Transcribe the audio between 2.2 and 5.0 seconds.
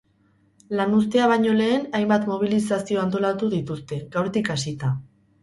mobilizazio antolatu dituzte, gaurtik hasita.